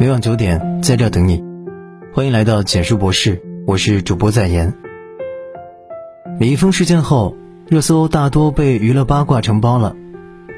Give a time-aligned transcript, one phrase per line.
[0.00, 1.44] 每晚九点在这等你，
[2.14, 4.72] 欢迎来到简述博士，我是主播在言。
[6.38, 7.36] 李易峰事件后，
[7.68, 9.94] 热搜大多被娱乐八卦承包了，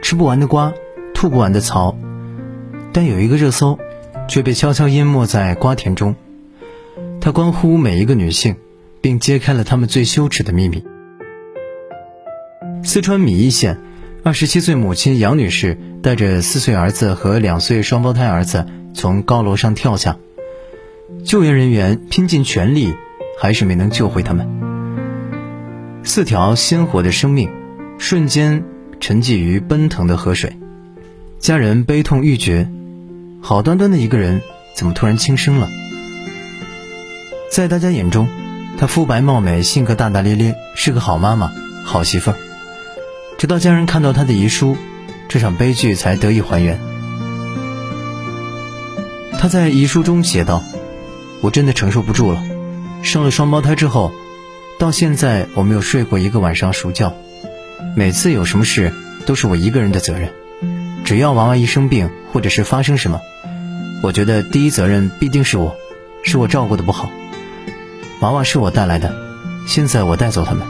[0.01, 0.73] 吃不完的瓜，
[1.13, 1.99] 吐不完的槽。
[2.93, 3.77] 但有一个热搜，
[4.29, 6.15] 却被悄悄淹没在瓜田中，
[7.21, 8.55] 它关乎每一个女性，
[9.01, 10.85] 并揭开了她们最羞耻的秘密。
[12.85, 13.81] 四川米易县，
[14.23, 18.65] 二十七岁母亲杨女士带着四岁儿子和两岁双胞胎儿子
[18.95, 20.19] 从高楼上跳下，
[21.25, 22.95] 救援人员拼尽全力，
[23.39, 24.49] 还是没能救回他们。
[26.05, 27.51] 四条鲜活的生命，
[27.99, 28.65] 瞬间
[29.01, 30.57] 沉寂于奔腾的河水，
[31.39, 32.69] 家人悲痛欲绝。
[33.41, 34.41] 好端端的一个人，
[34.75, 35.69] 怎么突然轻生了？
[37.51, 38.29] 在大家眼中，
[38.79, 41.53] 她肤白貌美，性格大大咧咧，是个好妈妈、
[41.85, 42.37] 好媳妇儿。
[43.39, 44.77] 直到家人看到她的遗书，
[45.29, 46.79] 这场悲剧才得以还原。
[49.43, 50.63] 她在遗书中写道
[51.43, 52.45] ：“我真的承受不住了，
[53.03, 54.13] 生了双胞胎之后，
[54.79, 57.13] 到现在我没有睡过一个晚上熟觉，
[57.97, 58.93] 每次有什么事
[59.27, 60.33] 都是我一个人的责任。
[61.05, 63.21] 只要娃娃一生病，或者是发生什么。”
[64.01, 65.77] 我觉得第一责任必定是我，
[66.23, 67.11] 是我照顾的不好。
[68.21, 69.13] 娃娃是我带来的，
[69.67, 70.65] 现在我带走他们。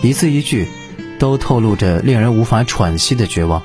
[0.00, 0.66] 一字一句，
[1.18, 3.62] 都透露着令人无法喘息的绝望。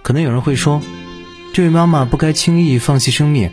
[0.00, 0.80] 可能有人会说，
[1.56, 3.48] 这位妈妈不该轻易放弃生命，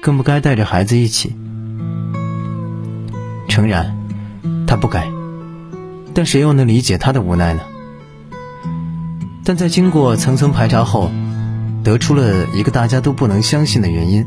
[0.00, 1.34] 更不该带着孩子一起。
[3.48, 3.96] 诚然，
[4.68, 5.08] 她不该，
[6.14, 7.62] 但谁又能理解她的无奈呢？
[9.42, 11.10] 但在经过层层排查后。
[11.82, 14.24] 得出了一个大家都不能相信的原因：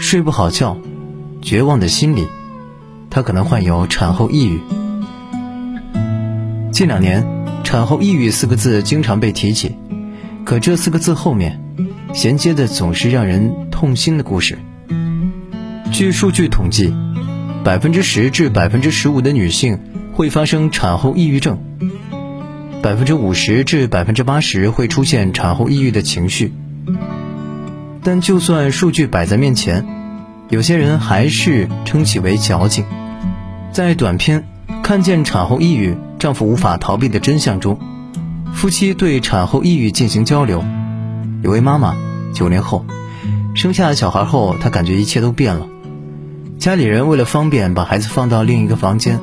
[0.00, 0.76] 睡不好觉，
[1.40, 2.26] 绝望的心理，
[3.08, 4.60] 她可能患有产后抑郁。
[6.72, 7.24] 近两年
[7.62, 9.76] ，“产后抑郁”四个字经常被提起，
[10.44, 11.62] 可这四个字后面，
[12.12, 14.58] 衔接的总是让人痛心的故事。
[15.92, 16.94] 据数据统计，
[17.64, 19.78] 百分之十至百分之十五的女性
[20.12, 21.58] 会发生产后抑郁症。
[22.82, 26.52] 百分之五十至百分之八十会出现产后抑郁的情绪，
[28.02, 29.86] 但就算数据摆在面前，
[30.48, 32.86] 有些人还是称其为矫情。
[33.70, 34.44] 在短片
[34.82, 37.78] 《看见产后抑郁，丈夫无法逃避的真相》中，
[38.54, 40.64] 夫妻对产后抑郁进行交流。
[41.42, 41.96] 有位妈妈，
[42.34, 42.84] 九零后，
[43.54, 45.66] 生下了小孩后，她感觉一切都变了。
[46.58, 49.18] 家里人为了方便，把孩子放到另一个房间。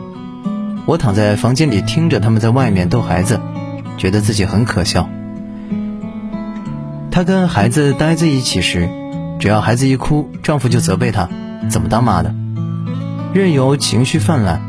[0.88, 3.40] 我躺在房间里听着他们在外面逗孩子，
[3.98, 5.08] 觉得自己很可笑。
[7.12, 8.90] 她跟孩子待在一起时，
[9.40, 11.30] 只要孩子一哭，丈夫就责备她
[11.70, 12.34] 怎么当妈的，
[13.34, 14.60] 任由情绪泛滥，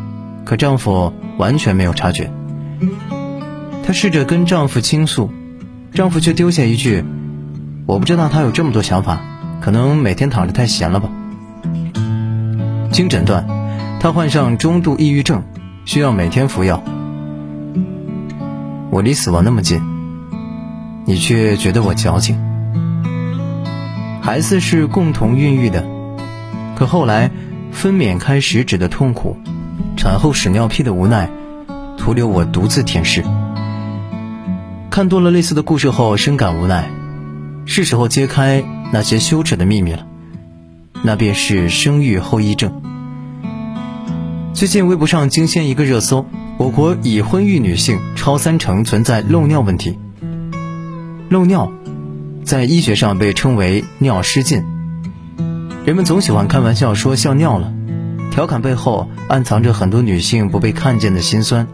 [0.44, 2.30] 可丈夫完全没有察觉。
[3.86, 5.30] 她试着跟丈夫倾诉，
[5.94, 7.04] 丈夫却丢下一句
[7.88, 9.18] ：“我不知道他有这么多想法，
[9.62, 11.08] 可能每天躺着太闲了吧。”
[12.92, 13.46] 经诊断，
[13.98, 15.42] 他患上中度抑郁症。
[15.86, 16.82] 需要每天服药。
[18.90, 19.80] 我离死亡那么近，
[21.06, 22.38] 你却觉得我矫情。
[24.20, 25.82] 孩子是共同孕育的，
[26.76, 27.30] 可后来
[27.72, 29.38] 分娩开始指的痛苦，
[29.96, 31.30] 产后屎尿屁的无奈，
[31.96, 33.24] 徒留我独自舔舐。
[34.90, 36.90] 看多了类似的故事后，深感无奈，
[37.70, 38.64] 是时候揭开
[38.94, 40.06] 那些羞耻的秘密了。
[41.02, 42.82] 那便是生育后遗症。
[44.54, 46.24] 最近微博上惊现一个热搜：
[46.56, 49.98] 我国已婚育女性超三成存在漏尿问题。
[51.28, 51.70] 漏尿，
[52.42, 54.64] 在医学上被称为尿失禁。
[55.84, 57.70] 人们总喜欢开玩笑说笑尿了，
[58.30, 61.68] 调侃背后暗藏着很多女性不被看见的心酸，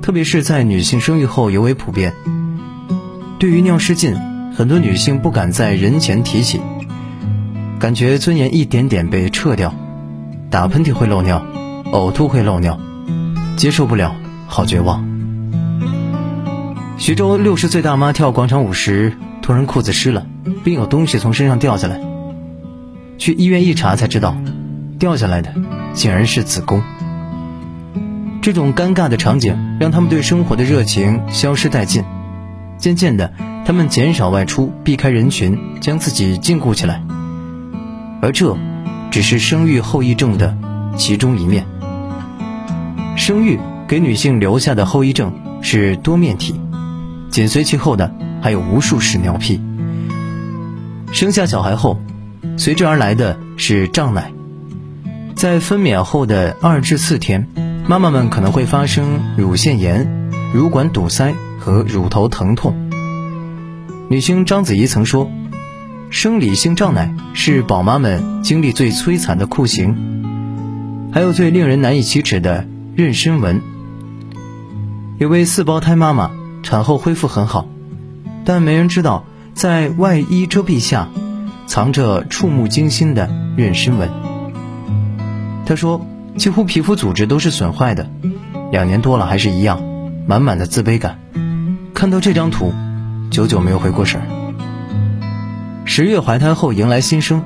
[0.00, 2.14] 特别是在女性生育后尤为普遍。
[3.38, 4.16] 对于尿失禁，
[4.60, 6.60] 很多女性不敢在人前提起，
[7.78, 9.74] 感觉尊严一点点被撤掉，
[10.50, 11.42] 打喷嚏会漏尿。
[11.92, 12.78] 呕吐会漏尿，
[13.56, 14.14] 接受不了，
[14.46, 15.02] 好绝望。
[16.98, 20.26] 徐州六十岁大妈跳广场舞时，突然裤子湿了，
[20.62, 21.98] 并有东西从身上掉下来。
[23.16, 24.36] 去医院一查才知道，
[24.98, 25.54] 掉下来的
[25.94, 26.82] 竟然是子宫。
[28.42, 32.04] 这种尴尬的场景让他们对生活的热情消失殆尽。
[32.76, 33.32] 渐渐的，
[33.70, 37.04] 他们减少外出，避开人群，将自己禁锢起来。
[38.20, 38.58] 而这，
[39.12, 40.58] 只是生育后遗症的
[40.96, 41.64] 其中一面。
[43.16, 45.32] 生育给女性留下的后遗症
[45.62, 46.60] 是多面体，
[47.30, 48.12] 紧随其后的
[48.42, 49.62] 还有无数屎尿屁。
[51.12, 52.00] 生下小孩后，
[52.56, 54.32] 随之而来的是胀奶，
[55.36, 57.46] 在分娩后的二至四天，
[57.86, 62.89] 妈妈们可能会发生乳腺炎、乳管堵塞和乳头疼痛。
[64.10, 65.30] 女星章子怡曾说
[66.10, 69.94] ：“生理性胀奶是宝妈们经历最摧残的酷刑，
[71.12, 72.66] 还有最令人难以启齿的
[72.96, 73.62] 妊娠纹。
[75.18, 76.32] 有位四胞胎妈妈
[76.64, 77.68] 产后恢复很好，
[78.44, 81.08] 但没人知道在外衣遮蔽下
[81.68, 84.10] 藏着触目惊心的妊娠纹。
[85.64, 86.04] 她说，
[86.36, 88.10] 几乎皮肤组织都是损坏的，
[88.72, 89.80] 两年多了还是一样，
[90.26, 91.20] 满满的自卑感。
[91.94, 92.74] 看到这张图，
[93.30, 94.20] 久久没有回过神。
[95.84, 97.42] 十月怀胎后迎来新生，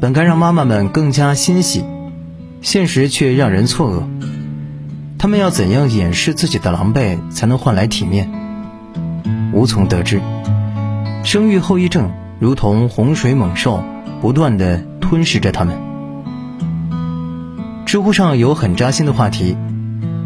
[0.00, 1.84] 本该让妈妈们更加欣喜，
[2.62, 4.02] 现实却让人错愕。
[5.18, 8.28] 他们要怎样掩饰自己的狼狈，才能换来体面？
[9.52, 10.20] 无从得知。
[11.22, 12.10] 生育后遗症
[12.40, 13.84] 如同洪水猛兽，
[14.20, 15.78] 不断的吞噬着他们。
[17.86, 19.56] 知乎上有很扎心的话题：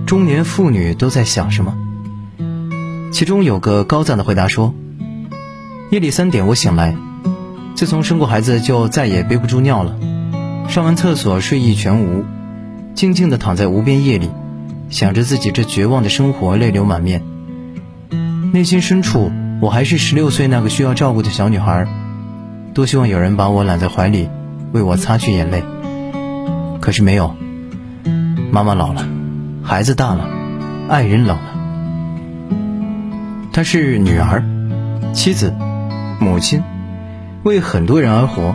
[0.06, 1.74] 中年妇女都在想什么？
[3.12, 4.74] 其中有个高赞的回答说：
[5.94, 6.96] 夜里三点我醒来。
[7.76, 9.96] 自从生过孩子，就再也憋不住尿了。
[10.68, 12.24] 上完厕所，睡意全无，
[12.96, 14.28] 静静地躺在无边夜里，
[14.90, 17.22] 想着自己这绝望的生活，泪流满面。
[18.52, 19.30] 内心深处，
[19.62, 21.86] 我还是十六岁那个需要照顾的小女孩，
[22.74, 24.28] 多希望有人把我揽在怀里，
[24.72, 25.62] 为我擦去眼泪。
[26.80, 27.36] 可是没有。
[28.50, 29.06] 妈妈老了，
[29.62, 30.28] 孩子大了，
[30.88, 31.54] 爱人老了。
[33.52, 34.42] 她是女儿、
[35.12, 35.54] 妻子、
[36.24, 36.62] 母亲。
[37.44, 38.54] 为很多人而活，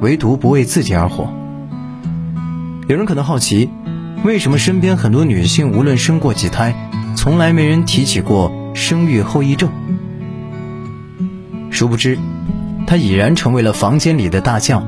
[0.00, 1.32] 唯独不为自己而活。
[2.88, 3.70] 有人可能好奇，
[4.24, 6.74] 为什么身边很多女性无论生过几胎，
[7.14, 9.70] 从来没人提起过生育后遗症？
[11.70, 12.18] 殊不知，
[12.84, 14.84] 她已然成为了房间里的大将。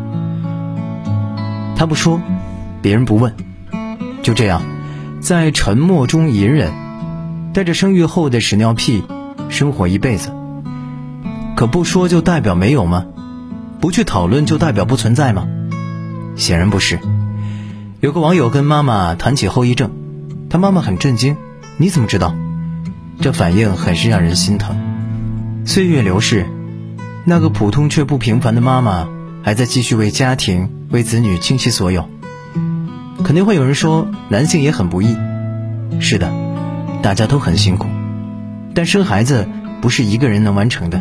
[1.77, 2.21] 她不说，
[2.83, 3.33] 别人不问，
[4.23, 4.61] 就这样，
[5.21, 6.73] 在沉默中隐忍，
[7.53, 9.05] 带着生育后的屎尿屁，
[9.49, 10.33] 生活一辈子。
[11.57, 13.07] 可不说就代表没有吗？
[13.81, 15.47] 不去讨论就代表不存在吗？
[16.37, 16.99] 显然不是。
[18.01, 19.91] 有个网友跟妈妈谈起后遗症，
[20.51, 21.37] 他妈妈很震惊
[21.79, 22.35] ：“你怎么知道？”
[23.21, 24.77] 这反应很是让人心疼。
[25.65, 26.47] 岁月流逝，
[27.25, 29.09] 那个普通却不平凡的妈妈
[29.43, 32.09] 还在继续为家庭、为子女倾其所有。
[33.23, 35.17] 肯定会有人说，男性也很不易。
[36.01, 36.33] 是的，
[37.01, 37.87] 大家都很辛苦，
[38.75, 39.49] 但生孩子
[39.81, 41.01] 不是一个人能完成的。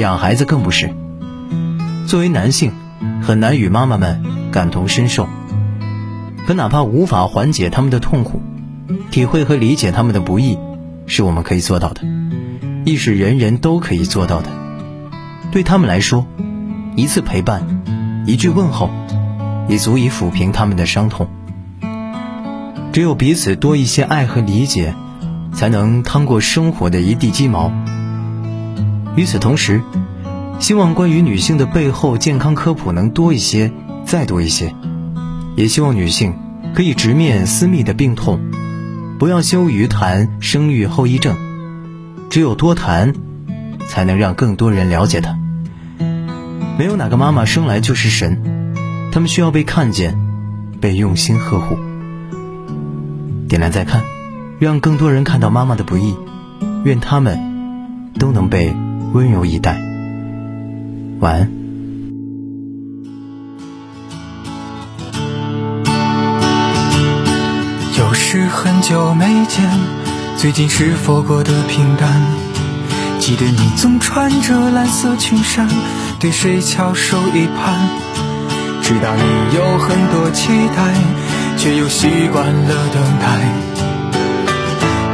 [0.00, 0.94] 养孩子更不是。
[2.06, 2.72] 作为男性，
[3.22, 5.28] 很难与妈妈们感同身受。
[6.46, 8.40] 可哪怕无法缓解他们的痛苦，
[9.10, 10.58] 体会和理解他们的不易，
[11.06, 12.00] 是我们可以做到的，
[12.84, 14.48] 亦是人人都可以做到的。
[15.50, 16.26] 对他们来说，
[16.96, 17.82] 一次陪伴，
[18.26, 18.90] 一句问候，
[19.68, 21.28] 也足以抚平他们的伤痛。
[22.92, 24.94] 只有彼此多一些爱和理解，
[25.52, 27.70] 才能趟过生活的一地鸡毛。
[29.18, 29.82] 与此同时，
[30.60, 33.72] 希望关于女性的背后健康科普能多一些，
[34.06, 34.72] 再多一些。
[35.56, 36.36] 也希望女性
[36.72, 38.38] 可以直面私密的病痛，
[39.18, 41.36] 不要羞于谈生育后遗症。
[42.30, 43.12] 只有多谈，
[43.88, 45.36] 才能让更多人了解它。
[46.78, 48.72] 没有哪个妈妈生来就是神，
[49.10, 50.16] 她们需要被看见，
[50.80, 51.76] 被用心呵护。
[53.48, 54.04] 点亮再看，
[54.60, 56.14] 让更多人看到妈妈的不易。
[56.84, 58.72] 愿他们都能被。
[59.14, 59.80] 温柔以待，
[61.20, 61.50] 晚安。
[67.96, 69.64] 又是很久没见，
[70.36, 72.22] 最近是否过得平淡？
[73.18, 75.66] 记得你总穿着蓝色裙衫，
[76.20, 77.88] 对谁翘首以盼？
[78.82, 80.94] 知道你有很多期待，
[81.56, 83.87] 却又习惯了等待。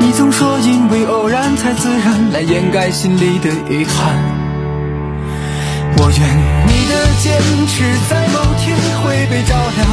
[0.05, 4.15] 你总说因为偶然才自然，来掩盖心里的遗憾。
[5.97, 6.21] 我愿
[6.67, 6.93] 你的
[7.23, 9.89] 坚持在某天会被照亮，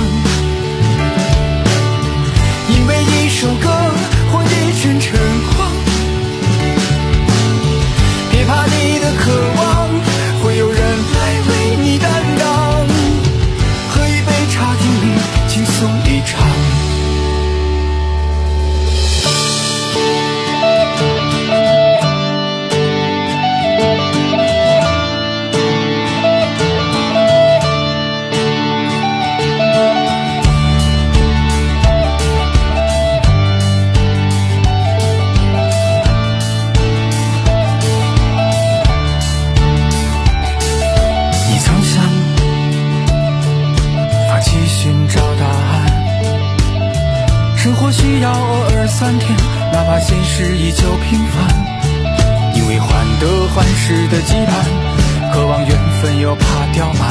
[47.92, 49.30] 需要偶尔三天，
[49.74, 56.46] 哪怕现实依旧平凡，因为患得患失的羁绊，渴望缘分又怕。
[56.74, 57.02] 刁蛮。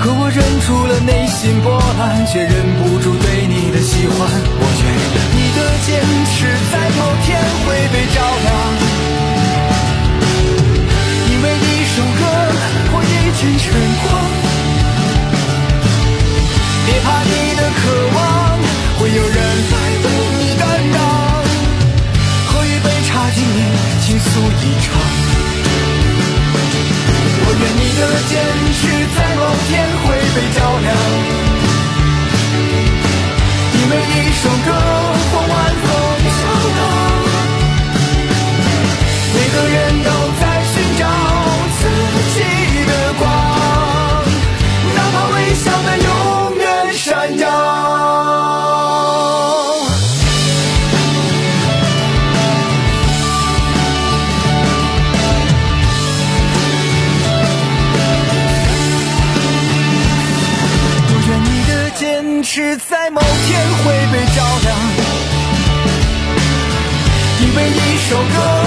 [0.00, 4.16] 可我忍住了内心波澜，却忍不住对你的喜欢。
[4.16, 4.94] 我愿
[5.34, 6.00] 你的坚
[6.30, 7.36] 持在某天
[7.66, 8.48] 会被照亮，
[62.52, 64.76] 是在某天会被照亮，
[67.40, 68.59] 因为一首歌。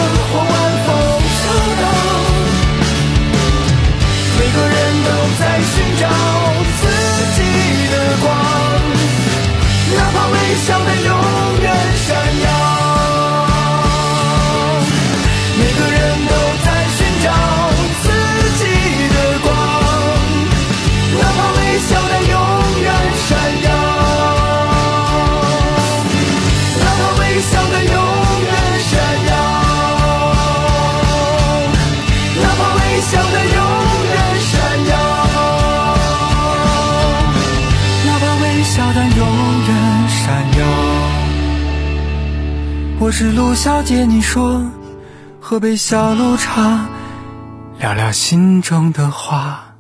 [43.03, 44.65] 我是陆小姐，你说，
[45.41, 46.87] 喝杯小鹿茶，
[47.77, 49.72] 聊聊心中的话。